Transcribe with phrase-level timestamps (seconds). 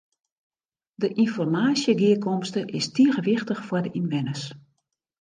[1.01, 4.43] De ynformaasjegearkomste is tige wichtich foar de ynwenners.